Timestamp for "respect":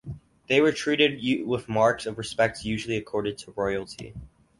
2.17-2.65